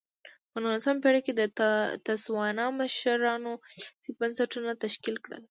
په 0.51 0.57
نولسمه 0.63 1.01
پېړۍ 1.03 1.21
کې 1.25 1.33
د 1.39 1.41
تسوانا 2.07 2.65
مشرانو 2.79 3.51
سیاسي 3.75 4.11
بنسټونه 4.19 4.69
تشکیل 4.83 5.15
کړل. 5.25 5.39